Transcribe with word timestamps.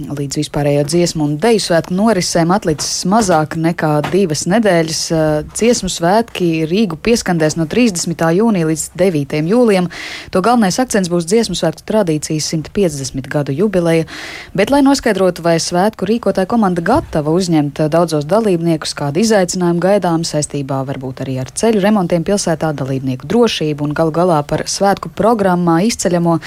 Līdz 0.00 0.38
vispārējo 0.38 0.84
dziesmu 0.88 1.24
un 1.26 1.32
deju 1.40 1.60
svētku 1.60 1.92
norisēm 1.92 2.52
atlicis 2.54 3.02
mazāk 3.10 3.56
nekā 3.60 3.90
divas 4.06 4.46
nedēļas. 4.48 5.00
Dziesmu 5.52 5.90
svētki 5.92 6.64
Rīgu 6.70 6.96
pieskandēs 7.04 7.58
no 7.58 7.66
30. 7.68 8.14
jūnija 8.38 8.68
līdz 8.70 8.84
9. 8.96 9.34
jūlijam. 9.50 9.90
To 10.32 10.40
galvenais 10.44 10.78
akcents 10.80 11.10
būs 11.12 11.26
dziesmu 11.28 11.58
svētku 11.58 11.84
tradīcijas 11.90 12.48
150 12.54 13.28
gadu 13.28 13.52
jubileja, 13.52 14.06
bet, 14.56 14.72
lai 14.72 14.80
noskaidrotu, 14.86 15.44
vai 15.44 15.58
svētku 15.60 16.08
rīkotāja 16.08 16.48
komanda 16.48 16.84
gatava 16.84 17.34
uzņemt 17.36 17.82
daudzos 17.92 18.24
dalībniekus, 18.30 18.96
kāda 18.96 19.20
izaicinājuma 19.20 19.84
gaidām 19.84 20.24
saistībā 20.24 20.80
varbūt 20.88 21.24
arī 21.26 21.36
ar 21.44 21.52
ceļu 21.52 21.84
remontiem 21.84 22.24
pilsētā, 22.24 22.72
dalībnieku 22.80 23.28
drošību 23.28 23.84
un 23.84 23.94
galu 23.96 24.16
galā 24.16 24.40
par 24.48 24.64
svētku 24.64 25.12
programmā 25.12 25.80
izceļamo, 25.90 26.38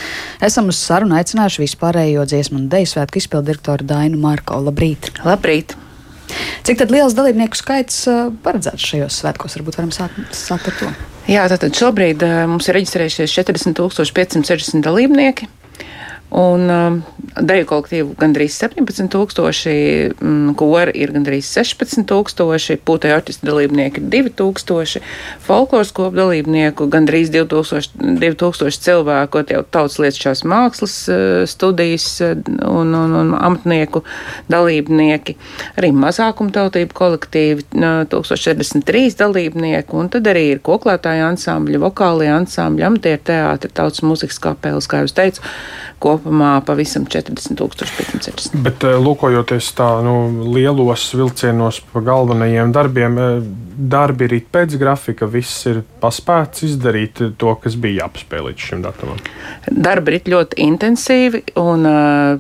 esam 0.41 0.73
uz 0.73 0.81
sarunu 0.81 1.20
aicinājuši 1.21 1.65
vispārējo 1.67 2.25
dziesmu 2.29 2.63
un 2.63 2.70
deju 2.73 2.93
svētku 2.95 3.21
izpildu 3.21 3.42
direktoru 3.47 3.87
Dainu 3.87 4.19
Marko. 4.21 4.59
Labrīt! 4.63 5.11
Labrīt! 5.23 5.77
Cik 6.63 6.79
tad 6.79 6.93
liels 6.93 7.15
dalībnieku 7.17 7.57
skaits 7.59 8.05
uh, 8.09 8.29
paredzēts 8.45 8.85
šajos 8.89 9.20
svētkos? 9.21 9.57
Varbūt 9.59 9.79
varam 9.79 9.91
sākt, 9.93 10.21
sākt 10.38 10.70
ar 10.71 10.77
to. 10.79 10.93
Jā, 11.29 11.43
tātad 11.51 11.75
šobrīd 11.77 12.23
uh, 12.25 12.45
mums 12.49 12.70
ir 12.70 12.79
reģistrējušies 12.79 13.35
40,560 13.35 14.84
dalībnieki. 14.87 15.49
Un 16.33 16.65
um, 16.73 16.95
deju 17.45 17.67
kolektīvu 17.69 18.15
gandrīz 18.17 18.55
17,000, 18.57 20.15
mm, 20.17 20.53
kori 20.57 20.93
ir 20.97 21.11
gandrīz 21.13 21.45
16,000, 21.53 22.79
pūtēju 22.87 23.17
artistu 23.19 23.49
dalībnieki 23.51 24.01
ir 24.01 24.07
2,000, 24.33 25.03
folkloras 25.45 25.91
kopu 25.93 26.17
dalībnieku 26.17 26.87
gandrīz 26.93 27.29
2000, 27.33 28.17
2000 28.21 28.81
cilvēku, 28.87 29.43
jau 29.53 29.61
tautas 29.77 29.99
lietišķās 30.01 30.41
mākslas 30.49 30.95
uh, 31.13 31.43
studijas 31.49 32.07
uh, 32.25 32.34
un, 32.65 32.95
un, 32.97 33.13
un 33.20 33.35
amatnieku 33.37 34.01
dalībnieki, 34.49 35.37
arī 35.77 35.93
mazākumtautību 36.01 36.97
kolektīvi 36.97 37.68
uh, 37.77 38.03
1043 38.09 39.20
dalībnieku, 39.21 40.01
un 40.01 40.09
tad 40.18 40.34
arī 40.34 40.47
ir 40.55 40.65
koklētāju 40.65 41.29
ansambļi, 41.29 41.85
vokālie 41.85 42.34
ansambļi, 42.40 42.90
amatieru 42.90 43.25
teātri, 43.29 43.73
tautas 43.77 44.01
mūzikas 44.01 44.41
kapelas, 44.41 44.90
kā 44.90 45.05
jūs 45.05 45.18
teicu, 45.18 45.45
kopumā 46.24 46.63
pavisam 46.66 47.05
40,560. 47.05 48.55
Bet 48.63 48.84
eh, 48.84 48.96
lūkojoties 48.98 49.71
tā 49.76 49.88
nu, 50.04 50.16
lielos 50.54 51.10
vilcienos 51.13 51.82
pa 51.91 52.02
galvenajiem 52.02 52.71
darbiem, 52.71 53.18
eh, 53.18 53.43
darbi 53.77 54.26
ir 54.26 54.38
pēc 54.52 54.77
grafika, 54.80 55.27
viss 55.27 55.65
ir 55.68 55.84
paspēts 56.02 56.63
izdarīt 56.63 57.21
to, 57.38 57.55
kas 57.55 57.76
bija 57.76 58.05
jāpaspēj 58.05 58.46
līdz 58.48 58.68
šim 58.70 58.84
datumam. 58.84 59.20
Darbi 59.68 60.15
ir 60.15 60.34
ļoti 60.35 60.62
intensīvi 60.63 61.43
un 61.60 61.85
eh, 61.85 62.37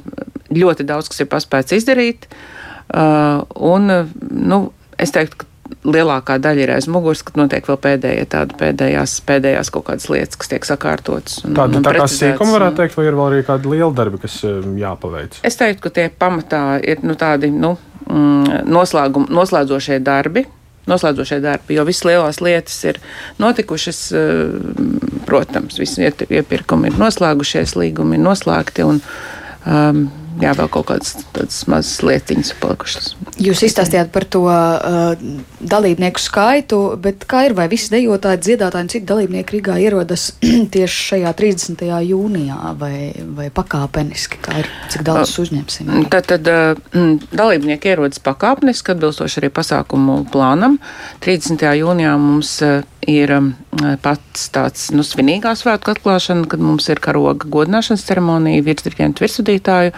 ļoti 0.53 0.87
daudz, 0.87 1.09
kas 1.11 1.23
ir 1.23 1.31
paspēts 1.31 1.75
izdarīt. 1.75 2.29
Un, 2.93 3.89
nu, 3.89 4.57
es 5.01 5.13
teiktu, 5.15 5.39
ka 5.39 5.47
lielākā 5.83 6.37
daļa 6.41 6.63
ir 6.63 6.71
aiz 6.75 6.87
muguras, 6.91 7.23
kad 7.25 7.37
notiek 7.39 7.67
vēl 7.67 7.77
pēdējie 7.83 8.25
tādi 8.31 8.57
pēdējās, 8.59 9.15
pēdējās 9.27 9.71
kaut 9.73 9.87
kādas 9.89 10.09
lietas, 10.11 10.39
kas 10.39 10.51
tiek 10.51 10.67
sakārtotas. 10.67 11.41
Tāda 11.43 11.81
tā 11.85 11.95
kā 11.97 12.07
sīkuma 12.11 12.57
varētu 12.57 12.81
teikt, 12.81 12.97
vai 12.99 13.05
ir 13.09 13.17
vēl 13.19 13.27
arī 13.29 13.45
kādi 13.47 13.71
lieli 13.73 13.91
darbi, 13.97 14.21
kas 14.23 14.39
eh, 14.47 14.59
jāpaveic? 14.79 15.39
Es 15.47 15.59
teiktu, 15.59 15.85
ka 15.85 15.93
tie 15.97 16.07
pamatā 16.09 16.63
ir 16.79 17.03
nu, 17.05 17.17
tādi 17.19 17.51
nu, 17.53 17.75
mm, 18.07 18.63
noslēdzošie 18.69 20.01
darbi. 20.03 20.45
Noslēdzošie 20.83 21.37
darbi, 21.39 21.77
jo 21.77 21.85
visas 21.87 22.03
lielās 22.03 22.41
lietas 22.43 22.75
ir 22.89 22.97
notikušas, 23.39 24.01
eh, 24.19 24.41
protams, 25.29 25.79
visi 25.79 26.03
iepirkumi 26.09 26.91
ir 26.91 26.99
noslēgušies, 26.99 27.77
līgumi 27.79 28.19
ir 28.19 28.25
noslēgti. 28.25 28.83
Un, 28.87 28.99
um, 29.63 30.03
jā, 30.41 30.53
vēl 30.57 30.69
kaut 30.71 30.87
kādas 30.89 31.15
tādas 31.35 31.59
mazas 31.69 32.01
lietiņas 32.05 32.53
palikušas. 32.61 33.09
Jūs 33.43 33.63
izstāstījāt 33.67 34.11
par 34.13 34.25
to 34.31 34.43
uh, 34.47 35.13
dalībnieku 35.59 36.21
skaitu, 36.21 36.79
bet 37.01 37.25
kā 37.29 37.45
ir, 37.47 37.55
vai 37.57 37.67
visi 37.71 37.91
dejotāji, 37.93 38.41
dziedātāji 38.47 38.87
un 38.87 38.91
citi 38.93 39.09
dalībnieki 39.09 39.57
Rīgā 39.57 39.77
ierodas 39.83 40.29
tieši 40.73 41.07
šajā 41.09 41.33
30. 41.39 41.83
jūnijā 42.09 42.73
vai, 42.79 42.95
vai 43.37 43.49
pakāpeniski, 43.53 44.41
kā 44.43 44.61
ir, 44.63 44.71
cik 44.93 45.05
daudz 45.07 45.35
uh, 45.35 45.43
uzņemsim? 45.45 45.91
Tad, 46.13 46.31
tad 46.31 46.49
uh, 46.53 47.19
dalībnieki 47.33 47.93
ierodas 47.93 48.23
pakāpeniski, 48.23 48.95
atbilstoši 48.95 49.43
arī 49.43 49.53
pasākumu 49.53 50.23
plānam. 50.33 50.79
30. 51.25 51.67
jūnijā 51.81 52.15
mums 52.21 52.57
uh, 52.65 52.81
ir 53.09 53.31
um, 53.35 53.49
pats 54.03 54.47
tāds 54.53 54.89
nu, 54.95 55.03
svinīgā 55.05 55.53
svētku 55.57 55.93
atklāšana, 55.93 56.47
kad 56.49 56.61
mums 56.63 56.89
ir 56.91 57.01
karoga 57.03 57.49
godināšanas 57.51 58.05
ceremonija, 58.07 58.63
virsdirigentu 58.65 59.25
virsudītāju 59.25 59.93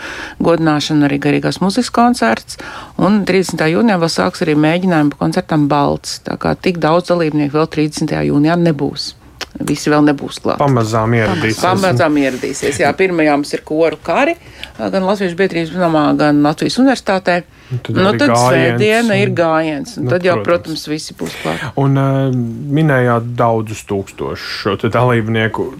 godināšana, 0.46 1.08
arī 1.10 1.20
garīgās 1.24 1.62
muzikas 1.64 1.92
koncerts. 1.96 2.60
Un 3.02 3.24
30. 3.28 3.66
jūnijā 3.74 4.00
vēl 4.02 4.12
sāks 4.12 4.46
arī 4.46 4.58
mēģinājumi 4.60 5.20
koncertam 5.20 5.68
Balts. 5.72 6.20
Tā 6.26 6.40
kā 6.42 6.56
tik 6.56 6.82
daudz 6.84 7.12
dalībnieku 7.12 7.58
vēl 7.58 7.70
30. 7.78 8.18
jūnijā 8.32 8.58
nebūs. 8.66 9.14
Visi 9.66 9.92
vēl 9.92 10.04
nebūs 10.10 10.42
klāti. 10.44 10.60
Pamazām 10.60 11.14
ieradīsies. 11.16 11.62
Pamazām 11.64 12.18
ieradīsies. 12.20 12.80
Jā, 12.82 12.90
pirmajā 12.98 13.38
mums 13.38 13.54
ir 13.56 13.64
koru 13.68 14.00
kari, 14.04 14.36
gan 14.76 15.06
Latvijas 15.08 15.38
biedrības 15.40 15.78
namā, 15.80 16.10
gan 16.20 16.42
Latvijas 16.44 16.76
universitātē. 16.82 17.44
Un 17.74 17.80
tad 17.81 17.98
nu, 17.98 18.09
tad 18.14 18.34
svētdiena 18.38 19.09
un... 19.09 19.22
ir 19.24 19.31
gājiens, 19.38 19.96
un 19.98 20.06
nu, 20.06 20.12
tad 20.14 20.26
jau, 20.28 20.36
protams, 20.46 20.84
protams 20.86 20.90
visi 20.92 21.16
būs 21.18 21.38
klāti. 21.42 21.72
Un 21.81 21.98
uh, 21.98 22.36
minējāt 22.78 23.31
daudzus 23.40 23.86
tūkstošus 23.90 24.59
šo 24.62 24.76
dalībnieku. 24.86 25.72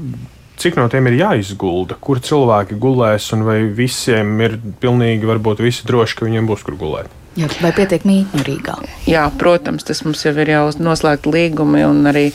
Cik 0.56 0.79
no 0.79 0.88
tiem 0.90 1.12
ir 1.12 1.19
jāizgulda, 1.19 1.97
kur 2.01 2.22
cilvēki 2.23 2.79
gulēs, 2.79 3.28
un 3.35 3.44
vai 3.46 3.59
visiem 3.75 4.40
ir 4.41 4.56
pilnīgi, 4.81 5.28
varbūt 5.28 5.62
visi 5.62 5.85
droši, 5.85 6.18
ka 6.18 6.29
viņiem 6.29 6.47
būs 6.50 6.63
kur 6.66 6.79
gulēt? 6.79 7.12
Jā, 7.35 7.50
vai 7.59 7.73
pietiek 7.75 8.06
mītņu 8.07 8.46
Rīgā? 8.47 8.78
Jā, 9.12 9.25
protams, 9.35 9.84
tas 9.84 10.00
mums 10.06 10.22
jau 10.23 10.31
ir 10.40 10.53
jau 10.53 10.62
noslēgta 10.79 11.34
līgumi, 11.34 11.81
un 11.84 12.07
arī 12.07 12.29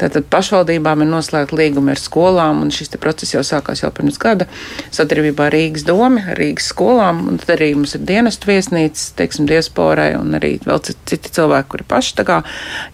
tātad 0.00 0.26
pašvaldībām 0.32 1.04
ir 1.04 1.10
noslēgta 1.10 1.56
līgumi 1.58 1.94
ar 1.94 2.00
skolām, 2.00 2.62
un 2.64 2.72
šis 2.74 2.92
process 3.00 3.34
jau 3.34 3.42
sākās 3.46 3.82
jau 3.84 3.90
pirms 3.94 4.18
gada. 4.20 4.46
Sadarbībā 4.94 5.48
ar 5.48 5.54
Rīgas 5.54 5.84
domi, 5.88 6.22
ar 6.24 6.38
Rīgas 6.40 6.70
skolām, 6.72 7.22
un 7.30 7.40
tad 7.40 7.54
arī 7.56 7.72
mums 7.76 7.94
ir 7.96 8.04
dienestu 8.08 8.50
viesnīcas, 8.50 9.10
teiksim, 9.18 9.48
diasporai, 9.50 10.12
un 10.18 10.36
arī 10.38 10.56
vēl 10.64 10.82
citi 10.88 11.32
cilvēki, 11.36 11.70
kuri 11.74 11.88
paši 11.90 12.16
tā 12.20 12.26
kā, 12.28 12.40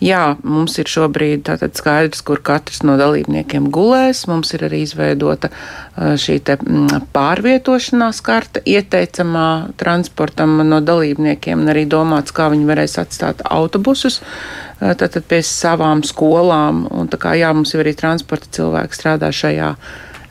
jā, 0.05 0.23
mums 0.43 0.77
ir 0.83 0.91
šobrīd 0.91 1.47
tātad 1.49 1.77
skaidrs, 1.79 2.25
kur 2.27 2.43
katrs 2.45 2.83
no 2.87 2.99
dalībniekiem 3.01 3.71
gulēs, 3.75 4.27
mums 4.31 4.53
ir 4.57 4.67
arī 4.69 4.83
izveidota 4.87 5.51
šī 5.97 6.39
te 6.45 6.59
pārvietošanās 7.17 8.21
karta 8.25 8.61
ieteicamā 8.67 9.49
transportam 9.81 10.59
no 10.69 10.83
dalībniekiem 10.85 11.63
un 11.63 11.73
arī 11.73 11.87
domāts, 11.89 12.35
kā 12.37 12.51
viņi 12.53 12.69
varēs 12.69 12.99
atstāt 13.01 13.45
autobusus 13.49 14.21
tātad 14.81 15.25
pie 15.29 15.43
savām 15.47 16.03
skolām. 16.07 16.87
Un 16.91 17.09
kā 17.09 17.37
jā, 17.39 17.53
mums 17.57 17.75
jau 17.75 17.83
arī 17.85 17.97
transporta 17.97 18.51
cilvēki 18.59 19.01
strādā 19.01 19.33
šajā 19.33 19.75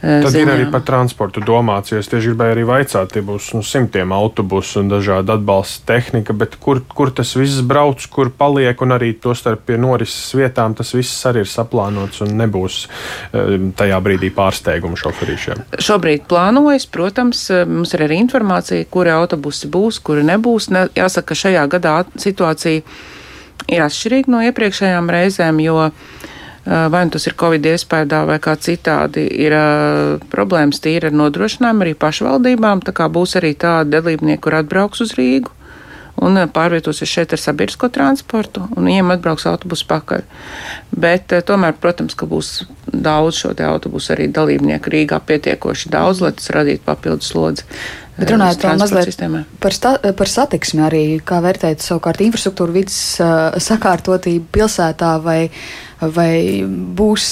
Tad 0.05 0.27
ziņām. 0.29 0.41
ir 0.43 0.51
arī 0.53 0.65
par 0.69 0.83
transportu 0.85 1.41
domāts. 1.41 1.93
Es 1.95 2.09
tieši 2.11 2.29
gribēju 2.33 2.53
arī 2.53 2.65
vaicāt, 2.67 3.09
tie 3.15 3.23
būs 3.25 3.47
nu, 3.55 3.63
simtiem 3.65 4.11
autobusu 4.13 4.83
un 4.83 4.91
dažādi 4.91 5.33
atbalsta 5.33 5.87
tehnika, 5.89 6.35
bet 6.37 6.57
kur, 6.61 6.83
kur 6.93 7.09
tas 7.15 7.31
viss 7.37 7.63
brauc, 7.65 8.05
kur 8.13 8.29
paliek, 8.29 8.77
un 8.85 8.93
arī 8.93 9.15
to 9.21 9.33
starp 9.37 9.65
pie 9.65 9.79
norises 9.81 10.35
vietām 10.37 10.75
tas 10.77 10.93
viss 10.93 11.25
arī 11.25 11.41
ir 11.45 11.49
saplānots 11.49 12.21
un 12.21 12.37
nebūs 12.37 12.79
tajā 13.79 13.99
brīdī 14.05 14.29
pārsteigumu 14.35 14.99
šoferīšiem. 14.99 15.65
Šobrīd 15.81 16.29
plānojas, 16.29 16.85
protams, 16.85 17.47
mums 17.65 17.97
ir 17.97 18.05
arī 18.05 18.21
informācija, 18.21 18.85
kuri 18.91 19.15
autobusi 19.15 19.71
būs, 19.73 20.03
kuri 20.05 20.27
nebūs. 20.27 20.69
Ne, 20.75 20.85
jāsaka, 20.93 21.33
ka 21.33 21.41
šajā 21.47 21.65
gadā 21.71 21.99
situācija 22.21 22.83
ir 23.71 23.85
atšķirīga 23.85 24.31
no 24.31 24.41
iepriekšējām 24.45 25.11
reizēm, 25.15 25.61
jo 25.63 25.89
vai 26.65 27.03
nu 27.05 27.13
tas 27.13 27.27
ir 27.29 27.35
Covid 27.37 27.67
iespējā 27.69 28.23
vai 28.25 28.39
kā 28.41 28.55
citādi, 28.57 29.27
ir 29.45 29.53
problēmas 30.31 30.81
tīri 30.81 31.11
ar 31.11 31.17
nodrošinājumu 31.19 31.85
arī 31.85 31.93
pašvaldībām. 32.01 32.81
Tā 32.85 32.95
kā 32.97 33.09
būs 33.11 33.37
arī 33.37 33.53
tādi 33.61 33.93
dalībnieki, 33.93 34.41
kur 34.41 34.57
atbrauks 34.61 35.05
uz 35.05 35.13
Rīgu 35.17 35.53
un 36.25 36.39
eh, 36.41 36.47
pārvietosies 36.51 37.11
šeit 37.11 37.35
ar 37.35 37.41
sabiedrisko 37.41 37.89
transportu, 37.93 38.65
un 38.75 38.89
viņiem 38.89 39.13
atbrauks 39.15 39.47
autobusu 39.51 39.87
pakaļ. 39.89 40.25
Bet 40.95 41.33
tomēr, 41.47 41.75
protams, 41.81 42.17
ka 42.17 42.27
būs 42.29 42.65
daudz 42.89 43.41
šo 43.41 43.53
autobusu 43.67 44.13
arī 44.15 44.29
dalībnieku 44.33 44.91
Rīgā 44.93 45.19
pietiekoši 45.27 45.91
daudz, 45.93 46.23
lai 46.23 46.33
tas 46.37 46.51
radītu 46.55 46.85
papildus 46.85 47.31
slodzi. 47.33 47.65
Bet 48.15 48.31
runājot 48.31 48.61
par 48.63 48.77
mazliet 48.79 49.09
sistēmā. 49.09 49.41
par, 49.59 49.73
sta, 49.75 49.97
par 50.15 50.29
satiksmi 50.31 50.85
arī, 50.85 51.03
kā 51.19 51.41
vērtēt 51.43 51.83
savukārt 51.83 52.23
infrastruktūru 52.23 52.77
vidas 52.77 52.99
uh, 53.19 53.57
sakārtotību 53.59 54.47
pilsētā 54.55 55.17
vai 55.25 55.41
uh, 55.49 55.65
vai 56.01 56.65
būs 56.67 57.25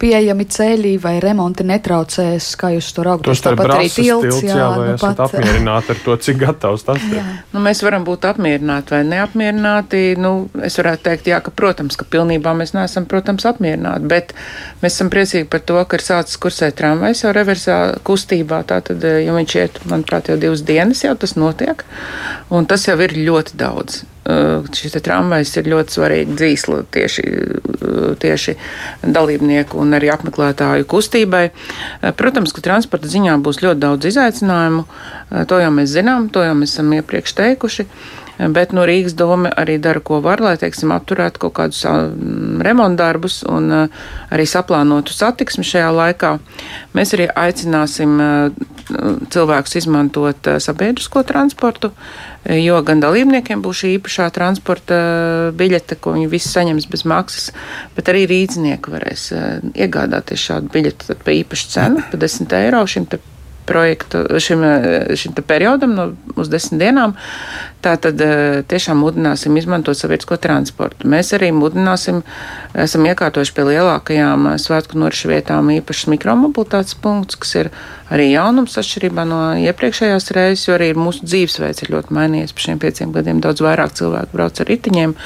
pieejami 0.00 0.44
ceļi, 0.52 0.92
vai 1.00 1.14
remonti 1.22 1.64
netraucēs, 1.64 2.50
kā 2.60 2.72
jūs 2.74 2.90
to 2.92 3.04
raugat. 3.06 3.24
Tos 3.30 3.40
tāpat 3.44 3.72
arī 3.78 3.88
tilts, 3.88 4.26
tilts 4.26 4.42
jā, 4.44 4.58
jā, 4.58 4.68
vai 4.76 4.86
nu 4.90 4.96
esat 4.96 5.22
pat... 5.22 5.22
apmierināti 5.26 5.94
ar 5.94 6.02
to, 6.04 6.16
cik 6.26 6.38
gatavs 6.42 6.84
tas 6.88 7.06
ir? 7.08 7.30
Nu, 7.54 7.62
mēs 7.64 7.80
varam 7.84 8.04
būt 8.08 8.28
apmierināti 8.28 8.96
vai 8.96 9.02
neapmierināti. 9.08 10.02
Nu, 10.20 10.34
es 10.60 10.76
varētu 10.80 11.06
teikt, 11.08 11.32
jā, 11.32 11.40
ka, 11.44 11.54
protams, 11.56 11.96
ka 12.00 12.08
pilnībā 12.12 12.52
mēs 12.58 12.74
neesam, 12.76 13.08
protams, 13.08 13.48
apmierināti, 13.48 14.08
bet 14.12 14.36
mēs 14.84 14.98
esam 14.98 15.12
priecīgi 15.12 15.48
par 15.52 15.64
to, 15.64 15.80
ka 15.88 15.98
ir 15.98 16.04
sācis 16.04 16.40
kursēt 16.42 16.76
tramvajs 16.80 17.24
jau 17.24 17.34
reversā 17.36 17.80
kustībā, 18.04 18.62
tātad, 18.68 19.00
ja 19.00 19.36
viņš 19.36 19.58
iet, 19.62 19.82
manuprāt, 19.88 20.28
jau 20.28 20.40
divas 20.40 20.64
dienas, 20.68 21.04
jau 21.06 21.16
tas 21.16 21.36
notiek. 21.40 21.84
Un 22.52 22.68
tas 22.68 22.84
jau 22.88 22.98
ir 23.00 23.16
ļoti 23.16 23.56
daudz. 23.56 24.02
Uh, 24.22 24.62
šis 24.70 24.94
tramvajs 25.02 25.56
ir 25.58 25.66
ļoti 25.72 25.96
svarīga 25.96 26.36
dzīsla 26.38 26.76
tieši, 26.94 27.22
uh, 27.26 28.12
tieši 28.22 28.54
dalībnieku 29.02 29.80
un 29.82 29.96
arī 29.98 30.12
apmeklētāju 30.14 30.86
kustībai. 30.86 31.48
Uh, 31.50 32.12
protams, 32.14 32.54
ka 32.54 32.62
transporta 32.62 33.10
ziņā 33.10 33.34
būs 33.42 33.58
ļoti 33.64 33.82
daudz 33.82 34.06
izaicinājumu. 34.12 34.86
To 35.50 35.58
jau 35.58 35.72
mēs 35.74 35.90
zinām, 35.96 36.28
to 36.30 36.44
jau 36.46 36.54
mēs 36.54 36.76
esam 36.76 36.92
iepriekš 36.94 37.34
teikuši. 37.40 37.88
Bet 38.50 38.72
no 38.74 38.82
Rīgas 38.88 39.14
doma 39.14 39.52
arī 39.54 39.76
dara, 39.78 40.00
ko 40.02 40.18
var, 40.24 40.40
lai, 40.42 40.56
teiksim, 40.58 40.90
apturētu 40.94 41.44
kaut 41.44 41.54
kādus 41.60 41.84
remontdarbus 42.66 43.42
un 43.46 43.70
arī 43.72 44.46
saplānotu 44.48 45.14
satiksmi 45.14 45.62
šajā 45.68 45.90
laikā. 45.94 46.32
Mēs 46.96 47.14
arī 47.14 47.28
aicināsim 47.30 48.18
cilvēkus 49.32 49.76
izmantot 49.78 50.50
sabiedrisko 50.64 51.22
transportu, 51.28 51.92
jo 52.50 52.80
gan 52.86 53.02
dalībniekiem 53.04 53.62
būs 53.62 53.84
šī 53.84 53.92
īpašā 53.98 54.26
transporta 54.34 54.98
biļete, 55.56 56.00
ko 56.02 56.16
viņi 56.16 56.30
visi 56.32 56.50
saņems 56.50 56.88
bez 56.90 57.06
maksas, 57.08 57.50
bet 57.96 58.10
arī 58.10 58.26
rīznieki 58.30 58.92
varēs 58.92 59.28
iegādāties 59.72 60.48
šādu 60.48 60.72
biļeti 60.74 61.20
par 61.22 61.36
īpašu 61.36 61.70
cenu, 61.76 62.02
pa 62.10 62.18
10 62.26 62.58
eiro 62.58 62.82
šim 62.90 63.06
te 63.06 63.22
projektu, 63.66 64.24
šim, 64.42 64.64
šim 65.18 65.34
periodam, 65.46 65.94
no, 65.96 66.06
uz 66.36 66.50
desmit 66.52 66.80
dienām. 66.82 67.14
Tātad 67.82 68.20
eh, 68.22 68.60
tiešām 68.70 69.00
mudināsim 69.02 69.56
izmantot 69.58 69.98
sabiedrisko 69.98 70.36
transportu. 70.42 71.08
Mēs 71.10 71.32
arī 71.34 71.50
mudināsim, 71.56 72.20
esam 72.78 73.08
iekārtojuši 73.10 73.56
pie 73.56 73.64
lielākajām 73.72 74.52
eh, 74.52 74.58
svētku 74.62 75.00
norišu 75.02 75.32
vietām 75.32 75.72
īpašas 75.74 76.12
mikromobilitātes 76.12 76.94
punktus, 77.02 77.40
kas 77.42 77.56
ir 77.58 77.72
arī 78.12 78.30
jaunums 78.30 78.78
atšķirībā 78.78 79.26
no 79.26 79.40
iepriekšējās 79.64 80.30
reizes, 80.36 80.68
jo 80.68 80.76
arī 80.78 80.92
mūsu 80.94 81.26
dzīvesveids 81.26 81.82
ir 81.82 81.92
ļoti 81.96 82.14
mainījies. 82.14 82.54
Pa 82.54 82.66
šiem 82.68 82.82
pieciem 82.82 83.14
gadiem 83.16 83.42
daudz 83.42 83.64
vairāk 83.66 83.98
cilvēku 83.98 84.38
brauc 84.38 84.62
ar 84.62 84.70
riteņiem 84.70 85.16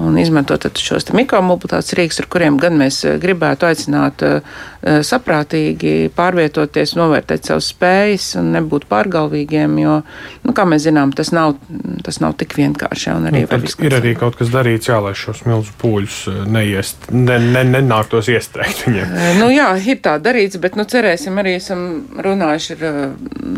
un 0.00 0.16
izmantot 0.20 0.64
šos 0.80 1.08
mikromobilitātes 1.16 1.94
rīks, 1.98 2.20
ar 2.22 2.28
kuriem 2.32 2.58
gan 2.60 2.78
mēs 2.80 3.02
eh, 3.08 3.16
gribētu 3.20 3.68
aicināt 3.68 4.24
uh, 4.24 4.40
saprātīgi 4.80 6.10
pārvietoties, 6.16 6.94
novērtēt 6.96 7.50
savas 7.50 7.68
spējas 7.74 8.30
un 8.40 8.50
nebūt 8.54 8.86
pārgalvīgiem, 8.90 9.76
jo, 9.82 9.98
nu, 10.46 10.54
kā 10.56 10.64
mēs 10.68 10.86
zinām, 10.86 11.12
tas 11.16 11.32
nav, 11.36 11.58
tas 12.06 12.20
nav 12.22 12.36
tik 12.40 12.56
vienkārši. 12.56 13.12
Arī 13.30 13.44
nu, 13.44 13.60
ir 13.84 13.96
arī 13.98 14.14
kaut 14.18 14.38
kas 14.40 14.52
darīts, 14.52 14.88
jā, 14.88 14.96
lai 15.04 15.12
šos 15.18 15.44
milzu 15.48 15.74
pūļus 15.82 16.18
neiest, 16.48 17.10
ne, 17.12 17.36
ne, 17.42 17.64
nenāktos 17.74 18.30
iestrēgt 18.32 18.86
viņiem. 18.86 19.14
nu, 19.42 19.50
jā, 19.52 19.68
ir 19.84 20.00
tā 20.04 20.16
darīts, 20.22 20.60
bet, 20.62 20.80
nu, 20.80 20.88
cerēsim, 20.88 21.36
arī 21.42 21.58
esam 21.58 21.86
runājuši 22.24 22.78
ar, 22.78 23.00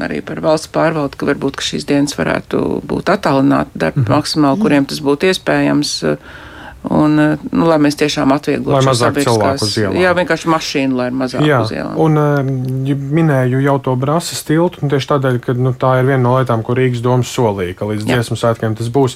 arī 0.08 0.22
par 0.26 0.42
valsts 0.42 0.72
pārvaldu, 0.74 1.20
ka 1.20 1.30
varbūt 1.30 1.60
ka 1.60 1.70
šīs 1.70 1.86
dienas 1.86 2.18
varētu 2.18 2.82
būt 2.88 3.14
attālināti 3.14 3.78
darbi 3.78 4.02
mm 4.02 4.08
-hmm. 4.08 4.16
maksimāli, 4.16 4.62
kuriem 4.66 4.90
tas 4.90 5.04
būtu 5.04 5.30
iespējams. 5.30 5.98
Uh, 6.02 6.31
Un, 6.90 7.18
eh, 7.18 7.42
nu, 7.54 7.66
lai 7.70 7.76
mēs 7.78 7.94
tiešām 8.00 8.32
atvieglotu 8.34 8.82
šo 8.82 9.10
cilvēku 9.14 9.66
uz 9.68 9.76
ielām. 9.78 9.98
Jā, 10.02 10.12
vienkārši 10.18 10.48
mašīna, 10.50 10.96
lai 10.98 11.06
ir 11.12 11.16
mazāk 11.20 11.44
jā, 11.46 11.60
uz 11.62 11.74
ielām. 11.76 11.94
Un 12.02 12.18
ja 12.88 12.96
eh, 12.96 13.04
minēju 13.18 13.60
jau 13.62 13.76
to 13.86 13.94
brāzas 14.00 14.42
tiltu, 14.48 14.82
tieši 14.90 15.10
tādēļ, 15.12 15.38
ka 15.44 15.54
nu, 15.54 15.74
tā 15.78 15.94
ir 16.00 16.08
viena 16.10 16.24
no 16.24 16.34
lietām, 16.40 16.64
ko 16.66 16.74
Rīgas 16.74 17.04
domas 17.04 17.30
solīja, 17.30 17.76
ka 17.78 17.86
līdz 17.86 18.08
dziesmu 18.08 18.38
svētkiem 18.40 18.74
tas 18.78 18.90
būs. 18.90 19.14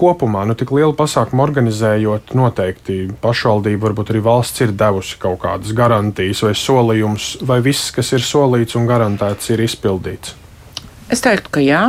Kopumā, 0.00 0.44
nu, 0.48 0.54
tik 0.56 0.70
lielu 0.72 0.94
pasākumu 0.96 1.42
organizējot, 1.44 2.30
noteikti 2.38 3.00
pašvaldība, 3.20 3.88
varbūt 3.88 4.14
arī 4.14 4.22
valsts 4.24 4.62
ir 4.62 4.70
devusi 4.78 5.18
kaut 5.20 5.42
kādas 5.42 5.74
garantijas 5.76 6.44
vai 6.46 6.54
solījumus, 6.56 7.32
vai 7.42 7.58
viss, 7.64 7.90
kas 7.92 8.14
ir 8.14 8.22
solīts 8.24 8.78
un 8.78 8.86
garantēts, 8.88 9.50
ir 9.50 9.66
izpildīts. 9.66 10.38
Es 11.10 11.26
teiktu, 11.26 11.50
ka 11.58 11.64
jā 11.64 11.82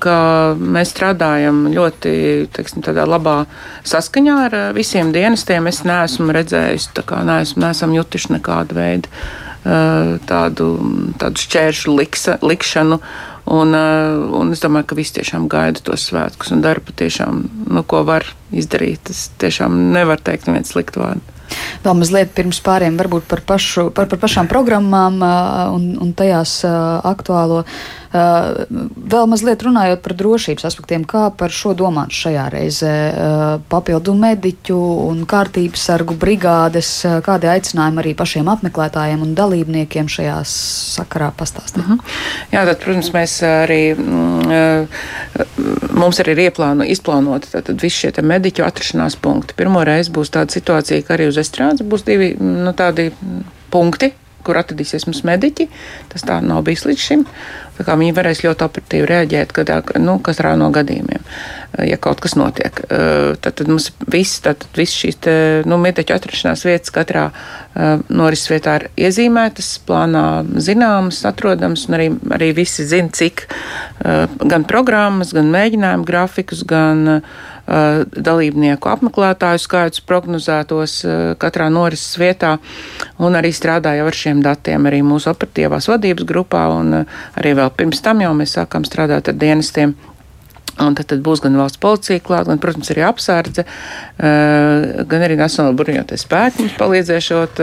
ka 0.00 0.16
mēs 0.56 0.94
strādājam 0.94 1.66
ļoti 1.74 2.12
teiksim, 2.54 2.84
labā 3.10 3.42
saskaņā 3.84 4.36
ar 4.46 4.58
visiem 4.76 5.12
dienestiem. 5.12 5.68
Es 5.68 5.82
neesmu 5.84 6.32
redzējis, 6.36 6.90
neesmu, 7.28 7.64
neesam 7.66 7.94
jutuši 7.96 8.36
nekādu 8.38 8.78
veidu 8.78 9.12
tādu, 10.30 10.70
tādu 11.20 11.44
šķēršu 11.44 11.96
liksa, 11.98 12.38
likšanu. 12.42 13.00
Un, 13.50 13.74
un 13.74 14.52
es 14.54 14.62
domāju, 14.62 14.86
ka 14.90 14.96
visi 14.98 15.16
tiešām 15.16 15.48
gaida 15.50 15.82
tos 15.82 16.06
svētkus 16.06 16.52
un 16.54 16.60
dara 16.62 16.80
patiešām, 16.84 17.42
nu, 17.72 17.82
ko 17.82 18.04
var 18.06 18.24
izdarīt. 18.54 19.10
Es 19.10 19.28
tiešām 19.42 19.90
nevaru 19.94 20.22
teikt 20.22 20.46
nevienu 20.46 20.68
sliktu 20.68 21.02
vārdu. 21.02 21.36
Vēl 21.82 21.96
mazliet 21.98 22.30
pirms 22.36 22.60
pāriem 22.62 22.98
varbūt 23.00 23.26
par, 23.26 23.42
pašu, 23.46 23.88
par, 23.96 24.06
par 24.10 24.20
pašām 24.22 24.46
programmām 24.50 25.18
un, 25.74 25.88
un 25.98 26.12
tajās 26.14 26.60
aktuālo. 26.66 27.64
Vēl 28.10 29.26
mazliet 29.30 29.62
runājot 29.62 30.00
par 30.02 30.14
drošības 30.18 30.66
aspektiem, 30.66 31.04
kā 31.06 31.28
par 31.30 31.52
šo 31.54 31.76
domāt 31.78 32.10
šajā 32.14 32.46
reizē 32.50 32.94
papildu 33.70 34.16
mediķu 34.18 34.78
un 35.06 35.22
kārtības 35.30 35.84
sargu 35.90 36.16
brigādes, 36.18 36.90
kādi 37.26 37.50
aicinājumi 37.52 38.02
arī 38.02 38.14
pašiem 38.18 38.50
apmeklētājiem 38.50 39.22
un 39.22 39.36
dalībniekiem 39.38 40.10
šajā 40.10 40.40
sakarā 40.50 41.30
pastāstīt? 41.38 41.84
Uh 41.84 41.86
mhm. 41.86 42.00
-huh. 42.00 42.18
Jā, 42.52 42.64
tad, 42.66 42.82
protams, 42.82 43.12
mēs 43.14 43.36
arī, 43.46 43.94
mums 45.94 46.20
arī 46.20 46.34
ir 46.34 46.44
ieplāno, 46.50 46.84
izplānoti 46.84 47.52
tātad 47.52 47.82
visi 47.82 47.96
šie 47.96 48.22
mediķu 48.22 48.64
atrašanās 48.66 49.16
punkti. 49.16 49.54
Pirmo 49.56 49.84
reizi 49.84 50.10
būs 50.10 50.34
tāda 50.34 50.50
situācija, 50.50 51.02
ka 51.06 51.14
arī 51.14 51.28
uz 51.28 51.38
estrādes 51.38 51.86
būs 51.86 52.04
divi 52.04 52.34
nu, 52.40 52.72
tādi 52.72 53.12
punkti, 53.70 54.12
kur 54.42 54.58
atradīsies 54.60 55.06
mums 55.06 55.22
mediķi. 55.26 55.68
Tas 56.12 56.24
tā 56.26 56.40
nav 56.44 56.64
bijis 56.66 56.86
līdz 56.88 57.06
šim. 57.06 57.26
Viņi 57.86 58.14
varēs 58.16 58.42
ļoti 58.44 58.66
operatīvi 58.66 59.08
reaģēt 59.08 59.54
gadā, 59.56 59.80
nu, 60.02 60.18
katrā 60.24 60.52
no 60.58 60.70
gadījumiem, 60.74 61.22
ja 61.88 61.98
kaut 62.02 62.22
kas 62.24 62.36
notiek. 62.38 62.82
Tad, 62.86 63.56
tad 63.60 63.70
mums 63.70 63.90
viss, 64.10 64.40
tad, 64.44 64.66
viss 64.76 64.98
šīs 65.00 65.20
te, 65.24 65.34
nu, 65.68 65.78
mieteķu 65.80 66.16
atrašanās 66.16 66.64
vietas 66.68 66.94
katrā 66.94 67.28
norises 68.10 68.50
vietā 68.50 68.76
ir 68.80 68.88
iezīmētas, 69.08 69.70
plānā 69.88 70.24
zināmas, 70.60 71.22
atrodamas, 71.28 71.86
un 71.88 71.98
arī, 71.98 72.10
arī 72.36 72.50
visi 72.60 72.86
zina, 72.88 73.12
cik 73.14 73.46
gan 74.00 74.66
programmas, 74.68 75.34
gan 75.36 75.52
mēģinājumu 75.54 76.08
grafikus, 76.08 76.66
gan 76.68 77.20
Uh, 77.20 77.50
dalībnieku 77.70 78.90
apmeklētāju 78.90 79.62
skaits 79.62 80.02
prognozētos 80.06 80.96
katrā 81.40 81.68
norises 81.72 82.18
vietā, 82.20 82.56
un 83.22 83.38
arī 83.38 83.52
strādāja 83.54 84.06
ar 84.06 84.16
šiem 84.16 84.42
datiem 84.44 84.88
arī 84.90 85.02
mūsu 85.06 85.30
operatīvās 85.32 85.90
vadības 85.92 86.26
grupā, 86.28 86.66
un 86.80 87.02
arī 87.02 87.54
vēl 87.58 87.72
pirms 87.76 88.02
tam 88.04 88.24
jau 88.24 88.32
mēs 88.36 88.56
sākām 88.58 88.86
strādāt 88.88 89.30
ar 89.30 89.38
dienestiem. 89.38 89.94
Un 90.80 90.94
tad, 90.96 91.10
tad 91.10 91.20
būs 91.20 91.42
gan 91.44 91.58
valsts 91.60 91.80
policija 91.82 92.22
klāt, 92.24 92.46
gan, 92.48 92.60
protams, 92.62 92.88
arī 92.94 93.02
apsardze, 93.04 93.66
gan 94.16 95.24
arī 95.26 95.36
Nacionāla 95.36 95.76
bruņoties 95.76 96.24
spēki 96.24 96.70
palīdzēšot, 96.80 97.60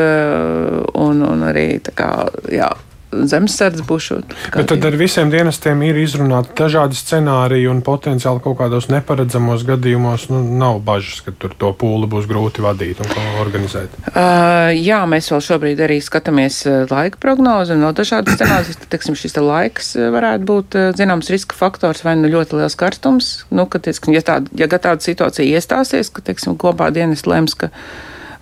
un, 1.01 1.23
un 1.25 1.45
arī 1.47 1.65
tā 1.87 1.95
kā, 1.97 2.11
jā, 2.53 2.69
zemesardze 3.11 3.85
būšot. 3.87 4.33
Bet 4.53 4.67
tad 4.71 4.85
ar 4.87 4.95
visiem 4.99 5.31
dienestiem 5.31 5.81
ir 5.87 5.99
izrunāti 6.01 6.55
dažādi 6.57 6.97
scenāriji 6.99 7.69
un 7.71 7.79
potenciāli 7.85 8.41
kaut 8.43 8.57
kādos 8.59 8.89
neparedzamos 8.91 9.63
gadījumos 9.67 10.27
nu, 10.31 10.41
nav 10.59 10.81
bažas, 10.87 11.21
ka 11.25 11.31
tur 11.31 11.55
to 11.57 11.71
pūli 11.79 12.09
būs 12.11 12.27
grūti 12.29 12.63
vadīt 12.65 12.99
un 13.03 13.13
organizēt. 13.43 13.95
Uh, 14.11 14.73
jā, 14.75 14.99
mēs 15.09 15.31
vēl 15.31 15.43
šobrīd 15.47 15.83
arī 15.87 16.01
skatāmies 16.03 16.59
laika 16.91 17.21
prognozi 17.23 17.77
un 17.77 17.87
vēl 17.87 17.95
dažādas 18.01 18.37
scenārijas. 18.37 18.81
Teiksim, 18.91 19.15
šis 19.19 19.37
te 19.37 19.43
laiks 19.43 19.95
varētu 19.95 20.47
būt 20.47 20.77
zināms 20.99 21.31
riska 21.31 21.55
faktors 21.57 22.03
vai 22.05 22.17
nu 22.19 22.31
ļoti 22.31 22.59
liels 22.59 22.77
karstums. 22.79 23.31
Nu, 23.53 23.67
ka, 23.71 23.79
teiksim, 23.83 24.15
ja, 24.15 24.23
tāda, 24.25 24.51
ja 24.59 24.67
tāda 24.67 24.99
situācija 25.03 25.47
iestāsies, 25.57 26.11
ka 26.11 26.23
teiksim, 26.27 26.59
kopā 26.59 26.91
dienas 26.95 27.25
lems, 27.29 27.55
ka 27.57 27.71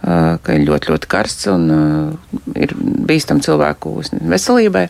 ka 0.06 0.54
ir 0.54 0.66
ļoti, 0.68 0.92
ļoti 0.94 1.10
karsts 1.10 1.48
un 1.50 1.70
ir 2.54 2.74
bīstam 2.78 3.40
cilvēku 3.42 3.96
veselībai, 4.30 4.86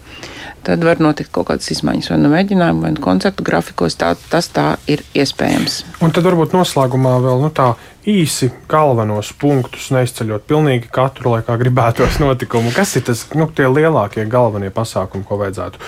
tad 0.67 0.83
var 0.83 0.99
notikt 1.03 1.31
kaut 1.35 1.47
kādas 1.49 1.69
izmaiņas 1.71 2.11
vai 2.11 2.17
nu 2.19 2.31
mēģinājumu, 2.33 2.83
vai 2.83 2.91
nu 2.95 3.03
koncertu 3.03 3.45
grafikos. 3.47 3.95
Tā, 4.01 4.13
tas 4.31 4.49
tā 4.51 4.73
ir 4.91 5.05
iespējams. 5.15 5.83
Un 6.03 6.11
tad 6.15 6.27
varbūt 6.27 6.57
noslēgumā 6.57 7.15
vēl 7.23 7.45
nu, 7.45 7.51
tā 7.55 7.71
īsi 8.09 8.51
galvenos 8.69 9.31
punktus, 9.39 9.87
neizceļot 9.95 10.45
pilnīgi 10.49 10.91
katru, 10.93 11.35
lai 11.35 11.45
kā 11.47 11.55
gribētos 11.61 12.19
notikumu. 12.23 12.73
Kas 12.75 12.97
ir 12.99 13.07
tas, 13.07 13.23
nu, 13.37 13.47
tie 13.55 13.69
lielākie 13.71 14.27
galvenie 14.29 14.73
pasākumi, 14.75 15.25
ko 15.27 15.39
vajadzētu, 15.45 15.81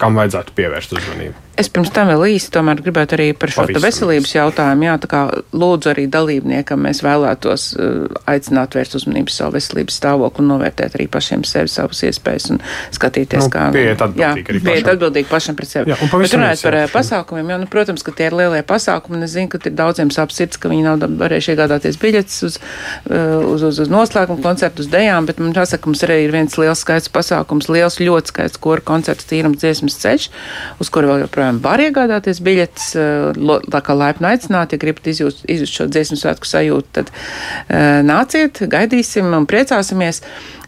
kam 0.00 0.20
vajadzētu 0.20 0.56
pievērst 0.58 0.96
uzmanību? 0.98 1.45
Es 1.56 1.70
pirms 1.72 1.88
tam 1.94 2.10
vēl 2.10 2.34
īsi 2.34 2.50
tomēr 2.52 2.82
gribētu 2.84 3.16
arī 3.16 3.26
par 3.38 3.48
šo 3.52 3.64
veselības 3.80 4.34
jautājumu. 4.34 4.84
Jā, 4.84 4.96
tā 5.00 5.08
kā 5.08 5.20
lūdzu 5.56 5.88
arī 5.92 6.04
dalībniekam 6.12 6.82
mēs 6.84 7.00
vēlētos 7.04 7.64
uh, 7.80 8.18
aicināt 8.28 8.76
vērst 8.76 8.98
uzmanību 8.98 9.32
savu 9.32 9.56
veselības 9.56 9.96
stāvokli 9.96 10.44
un 10.44 10.50
novērtēt 10.52 10.98
arī 10.98 11.06
pašiem 11.12 11.46
sevi 11.48 11.72
savas 11.72 12.02
iespējas 12.04 12.50
un 12.52 12.60
skatīties, 12.92 13.46
nu, 13.46 13.52
kā. 13.54 13.64
Pieiet 13.72 14.04
atbildīgi 14.04 14.44
pašam. 14.50 14.66
Pieiet 14.68 14.90
atbildīgi 14.92 15.30
pašam 15.30 15.56
pret 15.56 15.72
sevi. 15.72 15.94
Jā, 15.94 15.98
un 16.04 16.12
Bet 16.12 16.36
runājot 16.36 16.66
par 16.66 16.76
jā. 16.76 16.82
Uh, 16.84 16.92
pasākumiem, 16.92 17.54
jā, 17.54 17.58
nu, 17.62 17.70
protams, 17.72 18.04
ka 18.04 18.14
tie 18.20 18.28
ir 18.28 18.36
lielie 18.36 18.60
pasākumi. 18.68 19.22
Es 19.24 19.32
zinu, 19.38 19.48
ka 19.52 19.62
ir 19.64 19.76
daudziem 19.80 20.12
sāp 20.12 20.36
sirds, 20.36 20.60
ka 20.60 20.68
viņi 20.72 20.84
nav 20.84 21.08
varējuši 21.24 21.54
iegādāties 21.54 21.96
biļetes 22.02 22.36
uz, 22.50 22.60
uh, 22.60 23.40
uz, 23.54 23.64
uz, 23.64 23.80
uz 23.86 23.92
noslēgumu 23.92 24.44
koncertu, 24.44 24.84
uz 24.84 24.92
dejām, 24.92 25.24
bet 25.28 25.40
man 25.40 25.56
jāsaka, 25.56 25.88
mums 25.88 26.04
arī 26.04 26.20
ir 26.26 26.36
viens 26.36 26.60
liels 26.60 26.84
skaits 26.84 27.08
pasākums, 27.12 27.70
liels, 27.72 27.96
ļoti 28.02 28.34
skaists 28.34 28.60
koru 28.60 28.84
koncerts 28.84 29.28
tīrums 29.30 29.62
dziesmas 29.62 29.96
ceļš, 30.02 30.28
uz 30.82 30.92
kuru 30.92 31.14
vēl 31.14 31.24
joprojām 31.24 31.45
joprojām 31.46 31.62
var 31.62 31.80
iegādāties 31.80 32.40
biļetes. 32.42 32.96
Eh, 32.96 33.60
tā 33.70 33.80
kā 33.82 33.94
laipni 33.94 34.26
aicināt, 34.26 34.72
ja 34.72 34.78
gribat 34.78 35.06
izjust, 35.06 35.44
izjust 35.48 35.74
šo 35.74 35.86
dziesmu 35.86 36.16
svētku 36.16 36.46
sajūtu, 36.46 36.88
tad 36.92 37.10
uh, 37.10 38.02
nāciet, 38.02 38.62
gaidīsim 38.68 39.32
un 39.32 39.46
priecāsimies. 39.46 40.22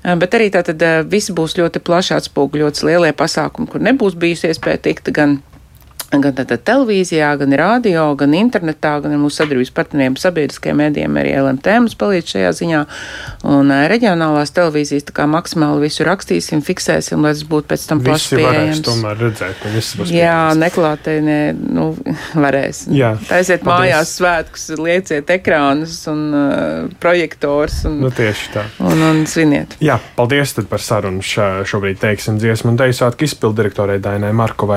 Uh, 0.05 0.17
bet 0.19 0.35
arī 0.35 0.51
tātad 0.51 0.83
viss 1.11 1.31
būs 1.31 1.57
ļoti 1.59 1.81
plaši 1.81 2.15
atspoguļots 2.19 2.85
lielie 2.87 3.13
pasākumi, 3.13 3.69
kur 3.69 3.81
nebūs 3.83 4.15
bijusi 4.19 4.53
iespēja 4.53 4.83
tikt 4.83 5.11
gan 5.11 5.41
gan 6.09 6.33
tātad 6.33 6.63
televīzijā, 6.65 7.29
gan 7.41 7.53
radio, 7.61 8.07
gan 8.19 8.33
internetā, 8.37 8.95
gan 9.05 9.13
ar 9.13 9.21
mūsu 9.21 9.43
sadarbības 9.43 9.73
partneriem 9.77 10.17
sabiedriskajiem 10.21 10.79
mēdījiem 10.81 11.19
arī 11.21 11.35
LMT 11.37 11.75
mums 11.85 11.97
palīdz 12.01 12.33
šajā 12.33 12.53
ziņā. 12.61 12.81
Un 13.53 13.73
reģionālās 13.93 14.55
televīzijas 14.57 15.05
tā 15.11 15.17
kā 15.19 15.27
maksimāli 15.29 15.85
visu 15.85 16.07
rakstīsim, 16.09 16.63
fiksēsim, 16.65 17.21
lai 17.25 17.35
tas 17.35 17.45
būtu 17.51 17.69
pēc 17.75 17.85
tam 17.91 18.01
plaši 18.07 18.39
pieejams. 18.41 18.81
tomēr 18.87 19.21
redzēt, 19.27 19.59
ka 19.61 19.73
viss 19.75 19.99
būs 20.01 20.13
Jā, 20.15 20.39
neklātēnē, 20.57 21.39
nu, 21.77 21.91
varēs. 22.45 22.87
Jā. 22.95 23.13
Taisiet 23.29 23.67
paldies. 23.67 23.93
mājās 23.93 24.15
svētkus, 24.17 24.67
lieciet 24.81 25.35
ekrānus 25.37 26.01
un 26.09 26.25
uh, 26.33 26.97
projektors 27.03 27.83
un, 27.89 28.01
nu, 28.07 28.13
tieši 28.15 28.51
tā. 28.57 28.65
Un, 28.81 29.05
un 29.11 29.23
sviniet. 29.29 29.77
Jā, 29.85 29.99
paldies 30.17 30.57
tad 30.57 30.73
par 30.73 30.81
sarunu 30.81 31.21
šā, 31.25 31.51
šobrīd 31.69 32.01
teiksim 32.01 32.41
dziesmu 32.41 32.73
un 32.73 32.81
deju 32.81 32.97
svētku 32.97 33.29
izpildirektorai 33.29 34.01
Dainai 34.03 34.33
Markovai. 34.37 34.77